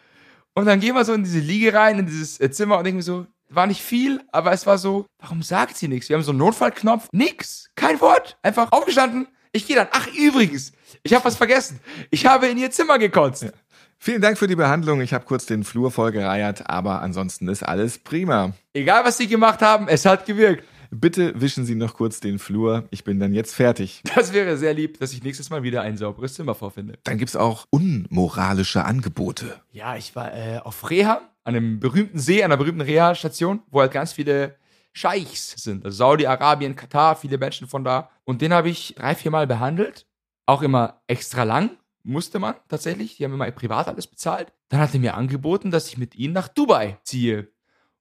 [0.54, 3.02] Und dann gehen wir so in diese Liege rein, in dieses äh, Zimmer und denken
[3.02, 6.08] so, war nicht viel, aber es war so, warum sagt sie nichts?
[6.08, 9.28] Wir haben so einen Notfallknopf, nix, kein Wort, einfach aufgestanden.
[9.52, 10.72] Ich gehe dann, ach übrigens,
[11.02, 11.80] ich habe was vergessen.
[12.10, 13.46] Ich habe in ihr Zimmer gekotzt.
[14.00, 15.00] Vielen Dank für die Behandlung.
[15.00, 18.52] Ich habe kurz den Flur vollgereiert, aber ansonsten ist alles prima.
[18.72, 20.64] Egal, was sie gemacht haben, es hat gewirkt.
[20.90, 22.88] Bitte wischen Sie noch kurz den Flur.
[22.90, 24.02] Ich bin dann jetzt fertig.
[24.14, 26.98] Das wäre sehr lieb, dass ich nächstes Mal wieder ein sauberes Zimmer vorfinde.
[27.04, 29.60] Dann gibt's auch unmoralische Angebote.
[29.70, 33.92] Ja, ich war äh, auf Reha, an einem berühmten See, einer berühmten Reha-Station, wo halt
[33.92, 34.56] ganz viele
[34.92, 35.84] Scheichs sind.
[35.84, 38.10] Also Saudi-Arabien, Katar, viele Menschen von da.
[38.24, 40.06] Und den habe ich drei, vier Mal behandelt.
[40.46, 41.70] Auch immer extra lang,
[42.08, 43.16] musste man tatsächlich.
[43.16, 44.52] Die haben immer privat alles bezahlt.
[44.68, 47.48] Dann hat er mir angeboten, dass ich mit ihnen nach Dubai ziehe.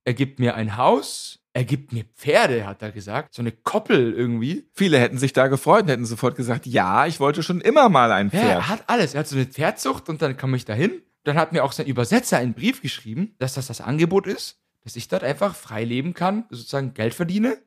[0.03, 3.33] Er gibt mir ein Haus, er gibt mir Pferde, hat er gesagt.
[3.33, 4.69] So eine Koppel irgendwie.
[4.73, 8.11] Viele hätten sich da gefreut und hätten sofort gesagt, ja, ich wollte schon immer mal
[8.11, 8.51] ein Ja, Pferd.
[8.51, 9.13] er hat alles.
[9.15, 11.01] Er hat so eine Pferdzucht und dann komme ich dahin.
[11.23, 14.95] Dann hat mir auch sein Übersetzer einen Brief geschrieben, dass das das Angebot ist, dass
[14.95, 17.57] ich dort einfach frei leben kann, sozusagen Geld verdiene.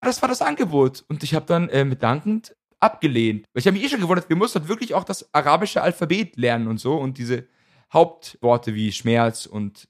[0.00, 1.04] Das war das Angebot.
[1.08, 3.46] Und ich habe dann äh, mit dankend abgelehnt.
[3.52, 6.36] Weil ich habe mich eh schon gewundert, wir mussten dort wirklich auch das arabische Alphabet
[6.36, 7.46] lernen und so und diese
[7.92, 9.88] Hauptworte wie Schmerz und,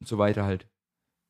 [0.00, 0.66] und so weiter halt.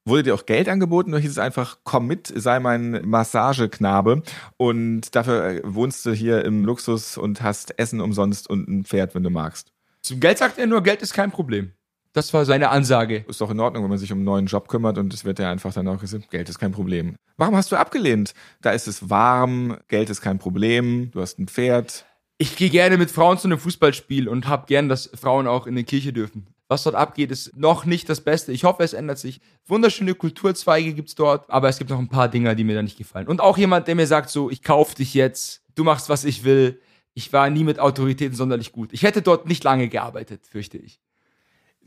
[0.09, 4.23] Wurde dir auch Geld angeboten oder hieß es einfach, komm mit, sei mein Massageknabe
[4.57, 9.17] und dafür äh, wohnst du hier im Luxus und hast Essen umsonst und ein Pferd,
[9.17, 9.73] wenn du magst.
[10.03, 11.73] Zum Geld sagt er nur, Geld ist kein Problem.
[12.17, 13.27] Das war seine Ansage.
[13.29, 15.39] Ist doch in Ordnung, wenn man sich um einen neuen Job kümmert und es wird
[15.39, 17.17] ja einfach dann auch gesagt, Geld ist kein Problem.
[17.37, 18.33] Warum hast du abgelehnt?
[18.63, 22.07] Da ist es warm, Geld ist kein Problem, du hast ein Pferd.
[22.39, 25.77] Ich gehe gerne mit Frauen zu einem Fußballspiel und hab gern, dass Frauen auch in
[25.77, 26.47] die Kirche dürfen.
[26.69, 28.51] Was dort abgeht, ist noch nicht das Beste.
[28.51, 29.43] Ich hoffe, es ändert sich.
[29.67, 32.97] Wunderschöne Kulturzweige gibt's dort, aber es gibt noch ein paar Dinger, die mir da nicht
[32.97, 33.29] gefallen.
[33.29, 36.45] Und auch jemand, der mir sagt so, ich kauf dich jetzt, du machst, was ich
[36.45, 36.81] will.
[37.13, 38.95] Ich war nie mit Autoritäten sonderlich gut.
[38.95, 40.99] Ich hätte dort nicht lange gearbeitet, fürchte ich.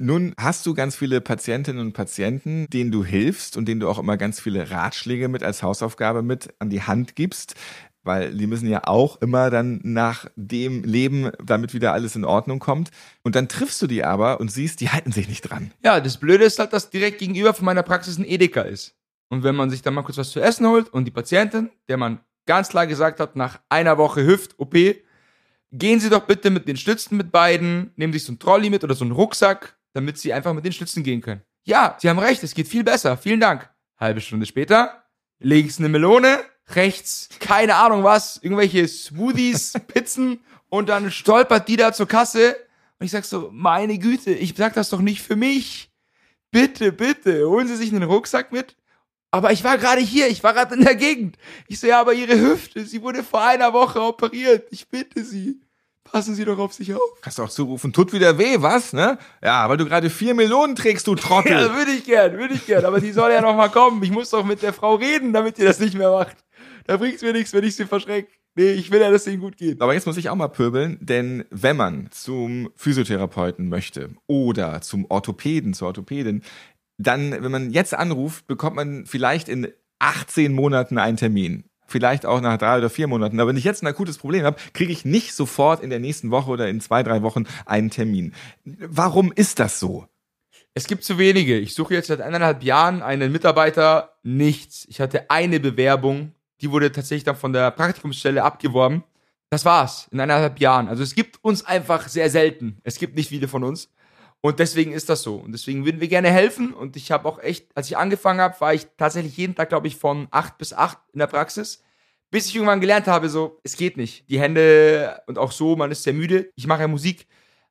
[0.02, 4.00] Nun hast du ganz viele Patientinnen und Patienten, denen du hilfst und denen du auch
[4.00, 7.56] immer ganz viele Ratschläge mit als Hausaufgabe mit an die Hand gibst,
[8.04, 12.60] weil die müssen ja auch immer dann nach dem leben, damit wieder alles in Ordnung
[12.60, 12.92] kommt.
[13.24, 15.72] Und dann triffst du die aber und siehst, die halten sich nicht dran.
[15.84, 18.96] Ja, das Blöde ist halt, dass direkt gegenüber von meiner Praxis ein Edeka ist.
[19.28, 21.98] Und wenn man sich dann mal kurz was zu essen holt und die Patientin, der
[21.98, 24.76] man ganz klar gesagt hat, nach einer Woche Hüft-OP,
[25.74, 28.86] gehen Sie doch bitte mit den Stützen mit beiden, nehmen sich so einen Trolley mit
[28.86, 31.42] oder so einen Rucksack, damit Sie einfach mit den Stützen gehen können.
[31.64, 33.70] Ja, Sie haben recht, es geht viel besser, vielen Dank.
[33.98, 35.04] Halbe Stunde später,
[35.40, 41.92] links eine Melone, rechts keine Ahnung was, irgendwelche Smoothies, Pizzen und dann stolpert die da
[41.94, 42.56] zur Kasse
[43.00, 45.90] und ich sag so, meine Güte, ich sag das doch nicht für mich.
[46.52, 48.76] Bitte, bitte, holen Sie sich einen Rucksack mit.
[49.32, 51.38] Aber ich war gerade hier, ich war gerade in der Gegend.
[51.68, 54.68] Ich so, ja, aber Ihre Hüfte, sie wurde vor einer Woche operiert.
[54.72, 55.62] Ich bitte Sie,
[56.04, 57.02] passen Sie doch auf sich auf.
[57.22, 59.18] Kannst du auch zurufen, tut wieder weh, was, ne?
[59.44, 61.52] Ja, weil du gerade vier Melonen trägst, du Trottel.
[61.60, 62.86] Ja, würde ich gern, würde ich gern.
[62.86, 64.02] Aber die soll ja noch mal kommen.
[64.04, 66.38] Ich muss doch mit der Frau reden, damit ihr das nicht mehr macht.
[66.88, 68.30] Da bringt's mir nichts, wenn ich sie verschrecke.
[68.56, 69.82] Nee, ich will ja, dass es ihnen gut geht.
[69.82, 75.06] Aber jetzt muss ich auch mal pöbeln, denn wenn man zum Physiotherapeuten möchte oder zum
[75.10, 76.42] Orthopäden, zur Orthopädin,
[76.98, 79.68] dann, wenn man jetzt anruft, bekommt man vielleicht in
[80.00, 81.69] 18 Monaten einen Termin.
[81.90, 83.40] Vielleicht auch nach drei oder vier Monaten.
[83.40, 86.30] Aber wenn ich jetzt ein akutes Problem habe, kriege ich nicht sofort in der nächsten
[86.30, 88.34] Woche oder in zwei, drei Wochen einen Termin.
[88.64, 90.08] Warum ist das so?
[90.76, 91.58] Es gibt zu wenige.
[91.58, 94.14] Ich suche jetzt seit eineinhalb Jahren einen Mitarbeiter.
[94.22, 94.86] Nichts.
[94.88, 96.34] Ich hatte eine Bewerbung.
[96.62, 99.04] Die wurde tatsächlich dann von der Praktikumsstelle abgeworben.
[99.50, 100.08] Das war's.
[100.12, 100.88] In eineinhalb Jahren.
[100.88, 102.78] Also es gibt uns einfach sehr selten.
[102.84, 103.90] Es gibt nicht viele von uns.
[104.42, 105.36] Und deswegen ist das so.
[105.36, 106.74] Und deswegen würden wir gerne helfen.
[106.74, 109.88] Und ich habe auch echt, als ich angefangen habe, war ich tatsächlich jeden Tag, glaube
[109.88, 111.84] ich, von acht bis acht in der Praxis.
[112.32, 114.30] Bis ich irgendwann gelernt habe, so, es geht nicht.
[114.30, 116.52] Die Hände und auch so, man ist sehr müde.
[116.56, 117.28] Ich mache ja Musik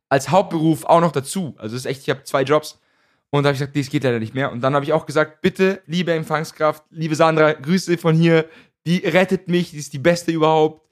[0.09, 1.55] als Hauptberuf auch noch dazu.
[1.59, 2.81] Also es ist echt, ich habe zwei Jobs.
[3.31, 4.51] Und da habe ich gesagt, es geht leider nicht mehr.
[4.51, 8.49] Und dann habe ich auch gesagt, bitte, liebe Empfangskraft, liebe Sandra, Grüße von hier.
[8.87, 10.89] Die rettet mich, die ist die Beste überhaupt.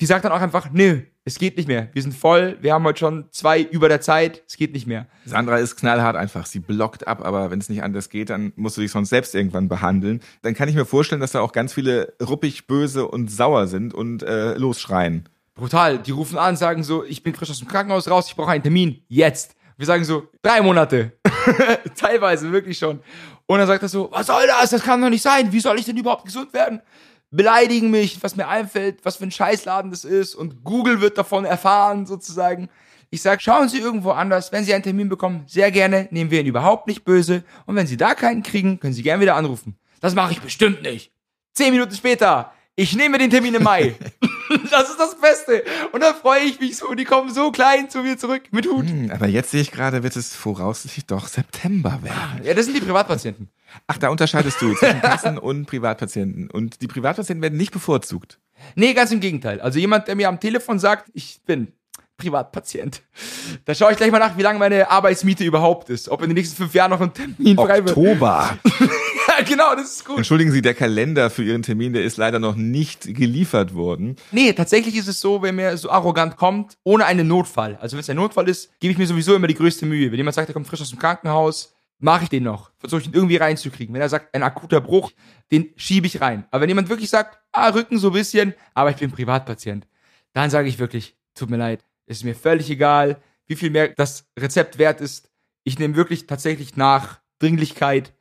[0.00, 1.88] Die sagt dann auch einfach, nö, es geht nicht mehr.
[1.92, 5.06] Wir sind voll, wir haben heute schon zwei über der Zeit, es geht nicht mehr.
[5.24, 6.44] Sandra ist knallhart einfach.
[6.44, 9.34] Sie blockt ab, aber wenn es nicht anders geht, dann musst du dich sonst selbst
[9.34, 10.20] irgendwann behandeln.
[10.42, 13.94] Dann kann ich mir vorstellen, dass da auch ganz viele ruppig, böse und sauer sind
[13.94, 15.28] und äh, losschreien.
[15.54, 15.98] Brutal.
[15.98, 18.62] Die rufen an, sagen so, ich bin frisch aus dem Krankenhaus raus, ich brauche einen
[18.62, 19.02] Termin.
[19.08, 19.54] Jetzt.
[19.76, 21.12] Wir sagen so, drei Monate.
[21.96, 23.00] Teilweise, wirklich schon.
[23.46, 24.70] Und dann sagt er so, was soll das?
[24.70, 25.52] Das kann doch nicht sein.
[25.52, 26.82] Wie soll ich denn überhaupt gesund werden?
[27.30, 30.34] Beleidigen mich, was mir einfällt, was für ein Scheißladen das ist.
[30.34, 32.68] Und Google wird davon erfahren, sozusagen.
[33.10, 34.52] Ich sage, schauen Sie irgendwo anders.
[34.52, 37.44] Wenn Sie einen Termin bekommen, sehr gerne, nehmen wir ihn überhaupt nicht böse.
[37.66, 39.76] Und wenn Sie da keinen kriegen, können Sie gerne wieder anrufen.
[40.00, 41.12] Das mache ich bestimmt nicht.
[41.54, 43.94] Zehn Minuten später, ich nehme den Termin im Mai.
[44.70, 45.64] das ist das Beste.
[45.92, 46.92] Und dann freue ich mich so.
[46.94, 48.88] Die kommen so klein zu mir zurück mit Hut.
[48.88, 52.44] Hm, aber jetzt sehe ich gerade, wird es voraussichtlich doch September werden.
[52.44, 53.48] Ja, das sind die Privatpatienten.
[53.86, 56.50] Ach, da unterscheidest du zwischen Kassen und Privatpatienten.
[56.50, 58.38] Und die Privatpatienten werden nicht bevorzugt.
[58.74, 59.60] Nee, ganz im Gegenteil.
[59.60, 61.72] Also jemand, der mir am Telefon sagt, ich bin
[62.16, 63.02] Privatpatient.
[63.64, 66.08] Da schaue ich gleich mal nach, wie lange meine Arbeitsmiete überhaupt ist.
[66.08, 67.96] Ob in den nächsten fünf Jahren noch ein Termin frei wird.
[67.96, 68.58] Oktober.
[69.40, 70.18] Ja, genau, das ist gut.
[70.18, 74.16] Entschuldigen Sie, der Kalender für Ihren Termin, der ist leider noch nicht geliefert worden.
[74.32, 77.78] Nee, tatsächlich ist es so, wenn mir so arrogant kommt, ohne einen Notfall.
[77.80, 80.10] Also wenn es ein Notfall ist, gebe ich mir sowieso immer die größte Mühe.
[80.10, 82.70] Wenn jemand sagt, er kommt frisch aus dem Krankenhaus, mache ich den noch.
[82.76, 83.94] Versuche ich ihn irgendwie reinzukriegen.
[83.94, 85.10] Wenn er sagt, ein akuter Bruch,
[85.50, 86.44] den schiebe ich rein.
[86.50, 89.86] Aber wenn jemand wirklich sagt, ah, Rücken so ein bisschen, aber ich bin Privatpatient,
[90.34, 94.26] dann sage ich wirklich, tut mir leid, ist mir völlig egal, wie viel mehr das
[94.38, 95.30] Rezept wert ist.
[95.64, 98.12] Ich nehme wirklich tatsächlich nach Dringlichkeit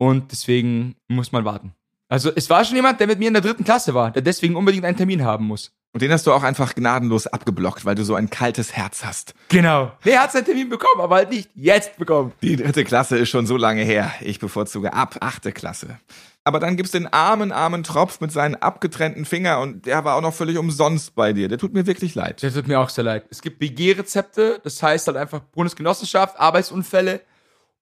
[0.00, 1.74] und deswegen muss man warten.
[2.08, 4.56] Also es war schon jemand, der mit mir in der dritten Klasse war, der deswegen
[4.56, 5.72] unbedingt einen Termin haben muss.
[5.92, 9.34] Und den hast du auch einfach gnadenlos abgeblockt, weil du so ein kaltes Herz hast.
[9.48, 9.92] Genau.
[10.04, 12.32] Der hat seinen Termin bekommen, aber halt nicht jetzt bekommen.
[12.42, 14.10] Die dritte Klasse ist schon so lange her.
[14.20, 15.98] Ich bevorzuge ab achte Klasse.
[16.44, 20.22] Aber dann gibt's den armen, armen Tropf mit seinen abgetrennten Finger und der war auch
[20.22, 21.48] noch völlig umsonst bei dir.
[21.48, 22.42] Der tut mir wirklich leid.
[22.42, 23.26] Das tut mir auch sehr leid.
[23.28, 27.20] Es gibt BG-Rezepte, das heißt halt einfach Bundesgenossenschaft, Arbeitsunfälle.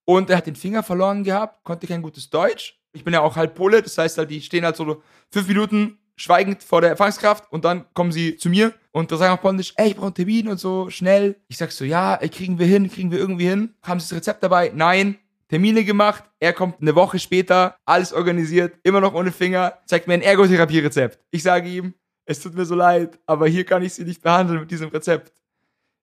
[0.09, 2.79] Und er hat den Finger verloren gehabt, konnte kein gutes Deutsch.
[2.93, 5.99] Ich bin ja auch halt Pole, das heißt halt, die stehen halt so fünf Minuten
[6.15, 9.71] schweigend vor der Empfangskraft und dann kommen sie zu mir und da sagen auf Polnisch,
[9.75, 11.35] ey, ich brauche einen Termin und so, schnell.
[11.47, 13.75] Ich sag so, ja, kriegen wir hin, kriegen wir irgendwie hin.
[13.83, 14.71] Haben sie das Rezept dabei?
[14.73, 15.19] Nein.
[15.47, 20.15] Termine gemacht, er kommt eine Woche später, alles organisiert, immer noch ohne Finger, zeigt mir
[20.15, 21.19] ein Ergotherapie-Rezept.
[21.29, 21.93] Ich sage ihm,
[22.25, 25.31] es tut mir so leid, aber hier kann ich sie nicht behandeln mit diesem Rezept.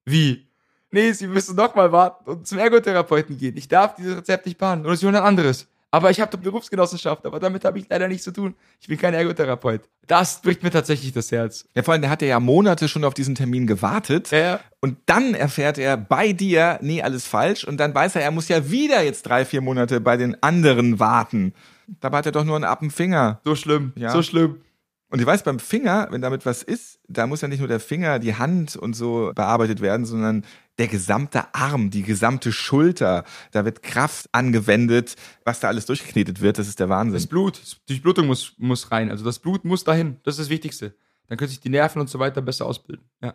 [0.05, 0.47] Wie?
[0.91, 3.57] Nee, sie müssen nochmal warten und zum Ergotherapeuten gehen.
[3.57, 4.87] Ich darf dieses Rezept nicht behandeln.
[4.87, 5.67] Oder sie holen ein anderes.
[5.91, 8.55] Aber ich habe eine Berufsgenossenschaft, aber damit habe ich leider nichts zu tun.
[8.81, 9.83] Ich bin kein Ergotherapeut.
[10.07, 11.65] Das bricht mir tatsächlich das Herz.
[11.75, 14.31] Ja, vor allem, der hat ja Monate schon auf diesen Termin gewartet.
[14.31, 14.61] Ja.
[14.81, 17.65] Und dann erfährt er bei dir, nee, alles falsch.
[17.65, 20.99] Und dann weiß er, er muss ja wieder jetzt drei, vier Monate bei den anderen
[21.01, 21.55] warten.
[22.01, 23.41] Dabei hat er doch nur einen Appenfinger.
[23.45, 24.11] So schlimm, Ja.
[24.11, 24.61] so schlimm.
[25.09, 27.79] Und ich weiß, beim Finger, wenn damit was ist, da muss ja nicht nur der
[27.81, 30.45] Finger, die Hand und so bearbeitet werden, sondern
[30.79, 33.25] der gesamte Arm, die gesamte Schulter.
[33.53, 36.59] Da wird Kraft angewendet, was da alles durchgeknetet wird.
[36.59, 37.29] Das ist der Das Wahnsinn.
[37.29, 39.11] Blut, die Durchblutung muss, muss rein.
[39.11, 40.19] Also das Blut muss dahin.
[40.23, 40.95] Das ist das Wichtigste.
[41.29, 43.05] Dann können sich die Nerven und so weiter besser ausbilden.
[43.23, 43.35] Ja.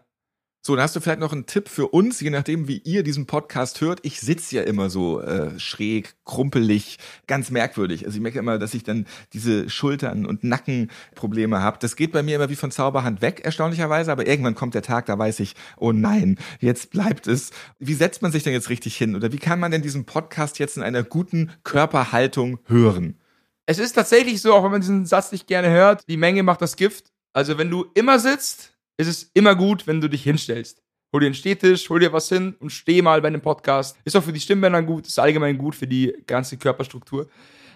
[0.64, 3.26] So, dann hast du vielleicht noch einen Tipp für uns, je nachdem, wie ihr diesen
[3.26, 4.00] Podcast hört.
[4.04, 8.06] Ich sitze ja immer so äh, schräg, krumpelig, ganz merkwürdig.
[8.06, 11.80] Also ich merke immer, dass ich dann diese Schultern- und Nackenprobleme habe.
[11.82, 14.12] Das geht bei mir immer wie von Zauberhand weg, erstaunlicherweise.
[14.12, 17.50] Aber irgendwann kommt der Tag, da weiß ich, oh nein, jetzt bleibt es.
[17.80, 19.16] Wie setzt man sich denn jetzt richtig hin?
[19.16, 23.18] Oder wie kann man denn diesen Podcast jetzt in einer guten Körperhaltung hören?
[23.66, 26.62] Es ist tatsächlich so, auch wenn man diesen Satz nicht gerne hört, die Menge macht
[26.62, 27.12] das Gift.
[27.34, 28.71] Also wenn du immer sitzt,
[29.02, 30.82] ist es immer gut, wenn du dich hinstellst.
[31.14, 33.98] Hol dir einen Stehtisch, hol dir was hin und steh mal bei einem Podcast.
[34.06, 37.28] Ist auch für die Stimmbänder gut, ist allgemein gut für die ganze Körperstruktur.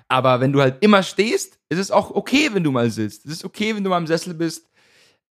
[0.07, 3.25] Aber wenn du halt immer stehst, ist es auch okay, wenn du mal sitzt.
[3.25, 4.69] Es ist okay, wenn du mal im Sessel bist.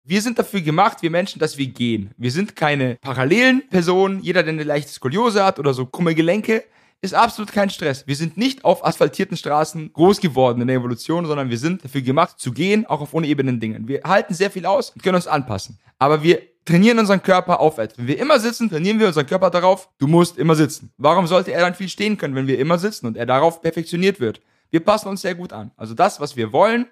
[0.04, 2.12] Wir sind dafür gemacht, wir Menschen, dass wir gehen.
[2.18, 4.22] Wir sind keine parallelen Personen.
[4.22, 6.64] Jeder, der eine leichte Skoliose hat oder so krumme Gelenke,
[7.06, 8.06] ist absolut kein Stress.
[8.08, 12.02] Wir sind nicht auf asphaltierten Straßen groß geworden in der Evolution, sondern wir sind dafür
[12.02, 13.88] gemacht zu gehen, auch auf unebenen Dingen.
[13.88, 15.80] Wir halten sehr viel aus und können uns anpassen.
[16.00, 17.98] Aber wir trainieren unseren Körper aufwärts.
[17.98, 20.92] Wenn wir immer sitzen, trainieren wir unseren Körper darauf, du musst immer sitzen.
[20.98, 24.20] Warum sollte er dann viel stehen können, wenn wir immer sitzen und er darauf perfektioniert
[24.20, 24.42] wird?
[24.72, 25.72] Wir passen uns sehr gut an.
[25.78, 26.88] Also das, was wir wollen,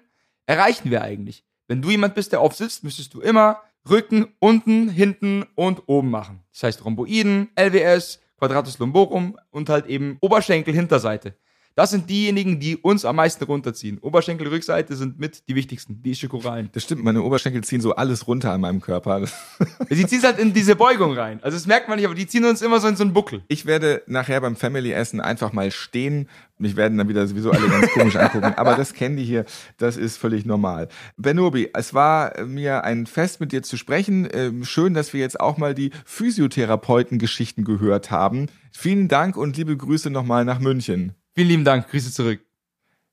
[0.46, 1.44] erreichen wir eigentlich.
[1.66, 6.10] Wenn du jemand bist, der oft sitzt, müsstest du immer Rücken unten, hinten und oben
[6.10, 6.40] machen.
[6.52, 11.36] Das heißt Rhomboiden, LWS, Quadratus lumborum und halt eben Oberschenkel, Hinterseite.
[11.76, 13.98] Das sind diejenigen, die uns am meisten runterziehen.
[13.98, 16.70] Oberschenkel, Rückseite sind mit die wichtigsten, die Ischiokoralen.
[16.72, 19.26] Das stimmt, meine Oberschenkel ziehen so alles runter an meinem Körper.
[19.90, 21.40] Sie ziehen halt in diese Beugung rein.
[21.42, 23.42] Also das merkt man nicht, aber die ziehen uns immer so in so einen Buckel.
[23.48, 26.28] Ich werde nachher beim Family Essen einfach mal stehen.
[26.58, 28.54] Mich werden dann wieder sowieso alle ganz komisch angucken.
[28.56, 29.44] Aber das kennen die hier.
[29.76, 30.88] Das ist völlig normal.
[31.16, 34.28] Benobi, es war mir ein Fest, mit dir zu sprechen.
[34.32, 38.46] Ähm, Schön, dass wir jetzt auch mal die Physiotherapeuten-Geschichten gehört haben.
[38.70, 41.14] Vielen Dank und liebe Grüße nochmal nach München.
[41.34, 41.88] Vielen lieben Dank.
[41.88, 42.40] Grüße zurück.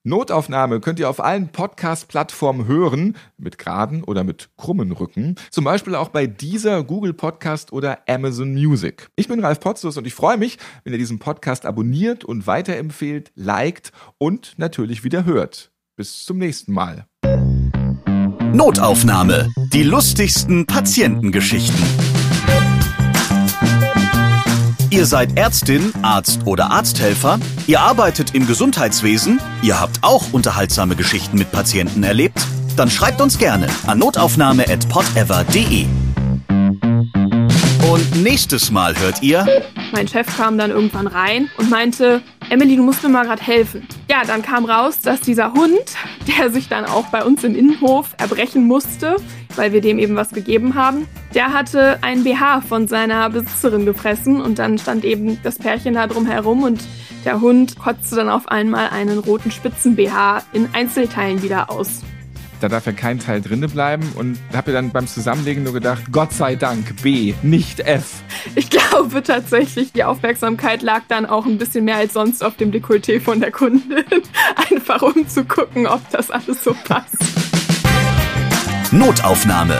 [0.03, 5.35] Notaufnahme könnt ihr auf allen Podcast-Plattformen hören, mit geraden oder mit krummen Rücken.
[5.51, 9.09] Zum Beispiel auch bei dieser Google Podcast oder Amazon Music.
[9.15, 13.31] Ich bin Ralf Potzus und ich freue mich, wenn ihr diesen Podcast abonniert und weiterempfehlt,
[13.35, 15.71] liked und natürlich wieder hört.
[15.95, 17.05] Bis zum nächsten Mal.
[18.53, 19.49] Notaufnahme.
[19.71, 22.10] Die lustigsten Patientengeschichten.
[24.91, 27.39] Ihr seid Ärztin, Arzt oder Arzthelfer?
[27.65, 29.39] Ihr arbeitet im Gesundheitswesen?
[29.61, 32.45] Ihr habt auch unterhaltsame Geschichten mit Patienten erlebt?
[32.75, 35.85] Dann schreibt uns gerne an notaufnahme@podever.de.
[37.89, 42.83] Und nächstes Mal hört ihr Mein Chef kam dann irgendwann rein und meinte, Emily, du
[42.83, 43.87] musst mir mal gerade helfen.
[44.09, 45.95] Ja, dann kam raus, dass dieser Hund,
[46.37, 49.15] der sich dann auch bei uns im Innenhof erbrechen musste,
[49.55, 54.41] weil wir dem eben was gegeben haben, der hatte ein BH von seiner Besitzerin gefressen
[54.41, 56.81] und dann stand eben das Pärchen da drum herum und
[57.25, 62.01] der Hund kotzte dann auf einmal einen roten Spitzen-BH in Einzelteilen wieder aus.
[62.59, 66.31] Da darf ja kein Teil drinne bleiben und habe dann beim Zusammenlegen nur gedacht, Gott
[66.31, 68.21] sei Dank, B, nicht F.
[68.55, 72.71] Ich glaube tatsächlich, die Aufmerksamkeit lag dann auch ein bisschen mehr als sonst auf dem
[72.71, 74.03] Dekolleté von der Kundin.
[74.69, 77.17] Einfach um zu gucken, ob das alles so passt.
[78.91, 79.79] Notaufnahme.